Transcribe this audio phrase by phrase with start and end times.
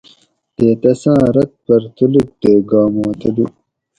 [0.55, 3.45] تے تساٞں رٞت پٞھر تُلوک تے گھا ما تلُو